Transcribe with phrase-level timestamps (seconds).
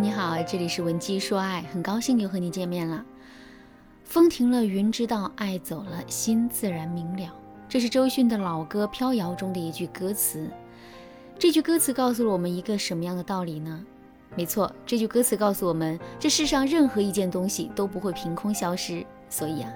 [0.00, 3.04] 你好，这里是文姬说爱，很高兴又和你见面了。
[4.02, 7.30] 风停了，云知道；爱走了，心自然明了。
[7.68, 10.48] 这是周迅的老歌《飘摇》中的一句歌词。
[11.38, 13.84] 这句歌词告诉了我们一个什么样的道理呢？
[14.34, 19.04] 没错，这句歌词告诉我们，这世上任何一件东西都不会凭空消失。
[19.28, 19.70] 所以啊，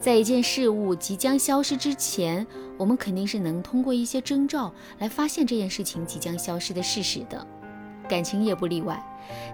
[0.00, 2.44] 在一件事物即将消失之前，
[2.76, 7.46] 我们肯定是能通过一些征兆来发现这件事情即将消失的事实的。
[8.08, 9.00] 感情也不例外，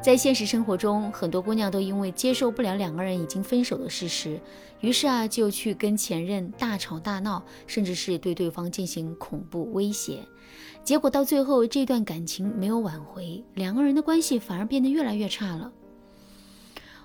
[0.01, 4.41] 在现实生活中，很多姑娘都因为接受不了两个人已经分手的事实，
[4.80, 10.21] 于是啊，就去跟前任大吵大闹，甚至是对对方进行恐怖威胁。
[10.85, 15.73] 结果到最后，这段感情没有挽回，两个人的关系反而变得越来越差了。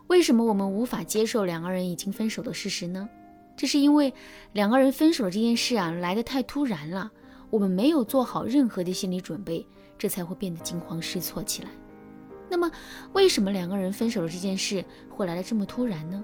[0.08, 3.09] 为什么我们无法接受两个人已经分手的事实呢？
[3.55, 4.13] 这是因为
[4.53, 7.11] 两个人分手这件事啊，来得太突然了，
[7.50, 9.66] 我们没有做好任何的心理准备。
[9.99, 11.70] 这才会变得惊慌失措起来。
[12.49, 12.71] 那么，
[13.14, 16.23] 为什么两个人分手的这件事会来的这么突然呢？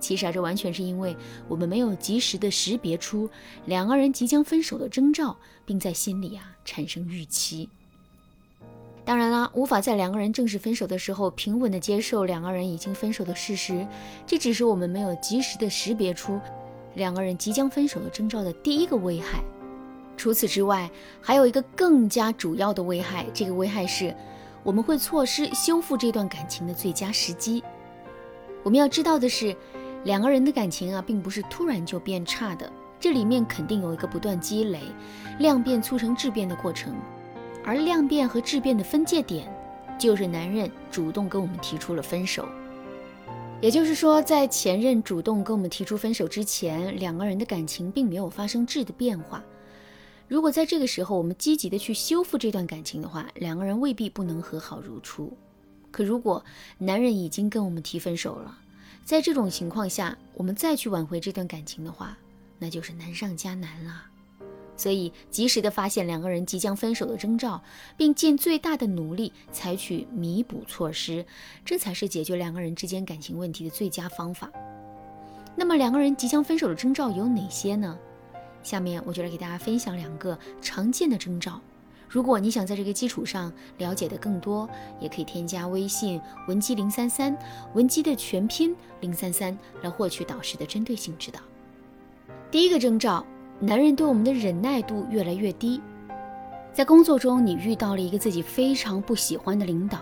[0.00, 1.14] 其实啊，这完全是因为
[1.46, 3.30] 我们没有及时的识别出
[3.66, 7.68] 两个人即将分手的征兆，并在心里啊产生预期。
[9.04, 13.86] 当然啦，无法在两个人正式分手的时候平稳的接受两个人已经分手的事实，
[14.26, 16.40] 这只是我们没有及时的识别出
[16.94, 19.44] 两个人即将分手的征兆的第一个危害。
[20.20, 20.90] 除此之外，
[21.22, 23.24] 还有一个更加主要的危害。
[23.32, 24.14] 这个危害是，
[24.62, 27.64] 我们会错失修复这段感情的最佳时机。
[28.62, 29.56] 我们要知道的是，
[30.04, 34.80] 两个人的感情啊，并不是突然就变差的，这里面肯定有一个不断积累、
[35.38, 36.94] 量变促成质变的过程。
[37.64, 39.50] 而量变和质变的分界点，
[39.98, 42.46] 就是男人主动跟我们提出了分手。
[43.62, 49.42] 也就是说，在前任主动跟我们提出分手之前，两个人的感情并没有发生质的变化。
[50.30, 55.36] 如果在这个时候我们积极的去修复这段感情的话，两个人未必不能和好如初。
[55.90, 56.44] 可如果
[56.78, 58.56] 男人已经跟我们提分手了，
[59.04, 62.16] 在这种情况下，我们再去挽回这段感情的话，
[62.60, 64.04] 那就是难上加难了。
[64.76, 67.60] 所以，及时的发现两个人即将分手的征兆，
[67.96, 71.26] 并尽最大的努力采取弥补措施，
[71.64, 74.48] 这才是解决两个人之间感情问题的最佳方法。
[75.56, 77.98] 那么，两个人即将分手的征兆有哪些呢？
[78.62, 81.60] 下面我就来给大家分享两个常见的征兆。
[82.08, 84.68] 如果你想在这个基础上了解的更多，
[85.00, 87.36] 也可以添加微信文姬零三三，
[87.74, 91.38] 文姬的全拼零三三，来获取导师的针对性指导。
[92.50, 93.24] 第一个征兆，
[93.60, 95.80] 男人对我们的忍耐度越来越低。
[96.72, 100.00] 在工作中，你遇到了一个自己非常不喜欢的领导，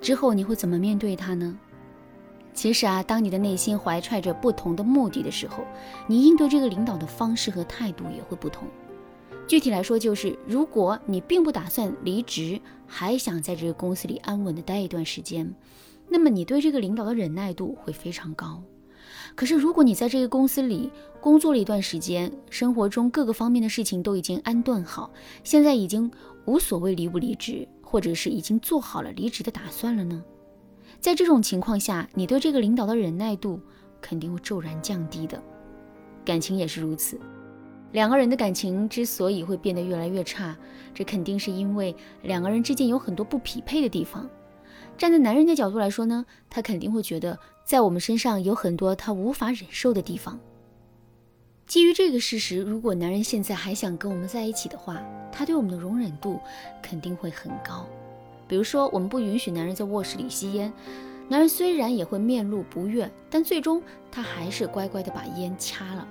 [0.00, 1.56] 之后你会怎么面对他呢？
[2.58, 5.62] 其实啊，当你的内心怀揣着不同的目的的时候，
[6.08, 8.66] 你应对这个领导的方式和态度也会不同。
[9.46, 15.54] 具体来说，就是如果你并不打算离职，还想在这个公司里安稳的待一段时间，
[16.08, 18.60] 那么你对这个领导的忍耐度会非常高。
[19.36, 20.90] 可是，如果你在这个公司里
[21.20, 25.08] 工作了一段时间，生活中各个方面的事情都已经安顿好，
[25.44, 26.10] 现在已经
[26.44, 30.20] 无所谓离不离职，或者是已经做好了离职的打算了呢？
[31.00, 33.60] 在这种情况下，你对这个领导的忍耐度
[34.00, 35.40] 肯定会骤然降低的。
[36.24, 37.18] 感情也是如此，
[37.92, 40.56] 两个人的感情之所以会变得越来越差，
[40.92, 44.28] 这肯定是因为两个人之间有很多不匹配的地方。
[44.96, 50.38] 站在男人的角度来说呢，他肯定会觉得在我们身上有很多他无法忍受的地方。
[51.66, 55.00] 基于这个事实，如果男人现在还想跟我们在一起的话，
[55.30, 56.40] 他对我们的容忍度
[56.82, 57.86] 肯定会很高。
[58.48, 60.72] 比如说，我们不允许男人在卧室里吸烟，
[61.28, 66.08] 男人虽然也会面露不悦，但最终他还是乖乖的把烟掐了。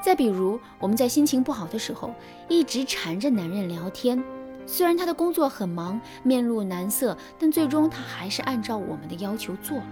[0.00, 2.14] 再比如，我们在心情不好的时候，
[2.48, 4.22] 一直缠着男人聊天，
[4.64, 9.86] 虽然他的工作很忙，面露难色，但最终他还是按照我们的要求做了。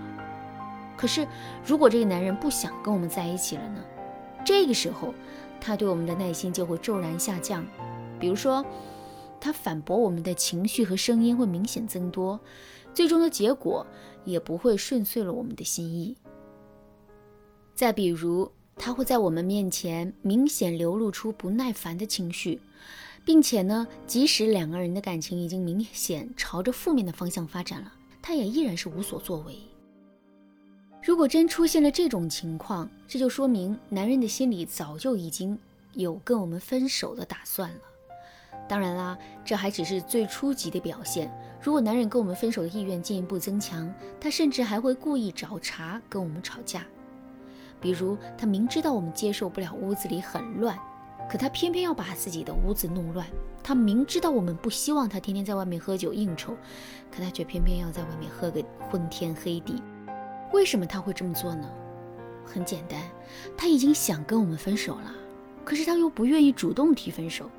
[0.97, 1.27] 可是，
[1.67, 3.81] 如果这个男人不想跟我们在一起了呢？
[4.45, 5.13] 这个时候，
[5.61, 7.67] 他对我们的耐心就会骤然下降。
[8.21, 8.65] 比如说。
[9.45, 12.41] 他反驳我们的情绪和声音会明显增多，
[12.95, 13.87] 最终的结果
[14.25, 16.17] 也不会顺遂了我们的心意。
[17.75, 22.59] 再比如，他会在我们面前明显流露出不耐烦的情绪，
[23.23, 27.93] 并且呢，即使两个人的感情已经明显朝着负面的方向发展了，
[28.23, 29.59] 他也依然是无所作为。
[31.03, 35.59] 如果真出现了这种情况，这就说明男人的心里早就已经
[35.93, 37.81] 有跟我们分手的打算了。
[38.69, 41.31] 当然啦，这还只是最初级的表现。
[41.61, 46.85] 如果男人跟我们分手的意愿进一步增强，他甚至还会故意找茬跟我们吵架。
[47.81, 50.79] 比如，他明知道我们接受不了屋子里很乱，
[51.31, 53.27] 可他偏偏要把自己的屋子弄乱。
[53.63, 56.55] 他明知道我们不希望他天天在外面喝酒应酬，
[57.11, 59.83] 可他却偏偏要在外面喝个昏天黑地。
[60.53, 61.69] 为什么他会这么做呢？
[62.47, 63.01] 很简单，
[63.57, 65.15] 他已经想跟我们分手了，
[65.65, 67.51] 可是他又不愿意主动提分手，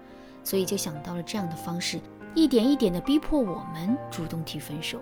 [0.46, 2.00] 所以就想到了这样的方式，
[2.34, 5.02] 一点一点的逼迫我们主动提分手。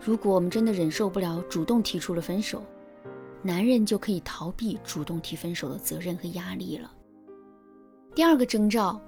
[0.00, 2.64] 如果我们真的忍受不了主动提出了分手，
[3.42, 6.90] 男人就可以逃避主动提分手的责任和压力了。
[8.14, 8.98] 第二个征兆。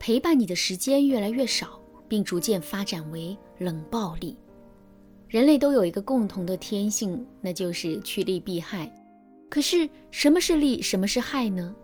[0.00, 4.38] 陪伴你的时间越来越少，并逐渐发展为冷暴力。
[5.26, 8.88] 人类都有一个共同的天性，那就是趋利避害。
[9.50, 11.74] 可是，什么是利，什么是害呢？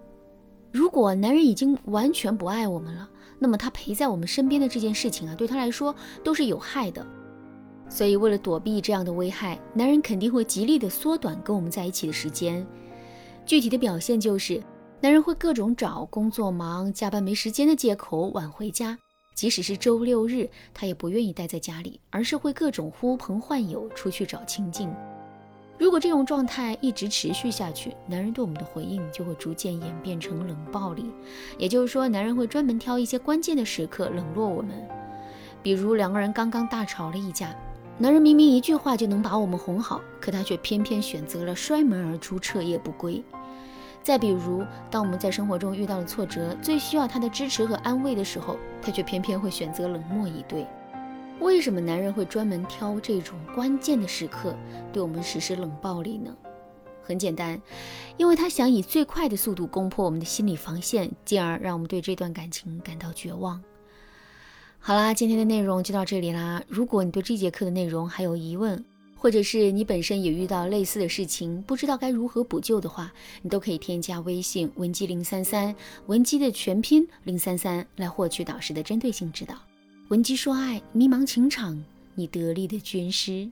[0.75, 5.94] 如果男人已经完全不爱我们了，那么他陪在我们身边的这件事情啊，对他来说
[6.25, 7.06] 都是有害的。
[7.88, 12.67] 所以，为了躲避这样的危害，男人肯定会极力的缩短跟我们在一起的时间。
[13.47, 14.61] 具体的表现就是。
[15.00, 18.99] 男人会各种找工作忙、加班没时间的借口晚回家，
[19.35, 24.88] 即使是周六日，他也不愿意待在家里，而是会各种呼朋唤友出去找亲近。
[25.76, 31.12] 如果这种状态一直持续下去，男人对我们的回应就会逐渐演变成冷暴力。
[31.59, 34.75] 也就是说，男人会专门挑一些关键的时刻冷落我们，
[35.62, 37.55] 比如两个人刚刚大吵了一架，
[37.99, 43.23] 男人明明一句话就能把我们哄好，可他却偏偏选择了摔门而出、彻夜不归。
[44.03, 50.67] 再比如，当我们在生活中遇到了挫折，最需要他的支持和安慰的时候，他却偏偏会选择冷漠以对。
[51.41, 54.57] 为什么男人会专门挑这种关键的时刻
[54.93, 56.35] 对我们实施冷暴力呢？
[57.03, 57.61] 很简单，
[58.17, 63.63] 因为他想以最快的速度攻破我们的心理防线，进而让我们对这段感情感到绝望。
[64.79, 66.63] 好啦，今天的内容就到这里啦。
[66.67, 68.83] 如果你对这节课的内容还有疑问，
[69.17, 75.75] 或者是你本身也遇到类似的事情，不知道该如何补救的话，你都可以添加微信文姬零三三，
[76.07, 79.55] 文姬的全拼零三三，来获取导师的针对性指导。
[80.09, 81.83] 文姬说爱，迷茫情场，
[82.15, 83.51] 你得力的军师。